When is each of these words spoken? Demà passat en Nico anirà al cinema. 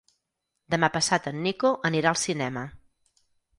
Demà 0.75 0.89
passat 0.95 1.29
en 1.33 1.37
Nico 1.49 1.73
anirà 1.91 2.15
al 2.15 2.19
cinema. 2.25 2.67